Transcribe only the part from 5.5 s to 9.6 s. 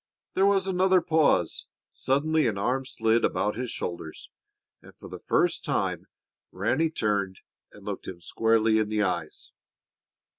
time Ranny turned and looked him squarely in the eyes.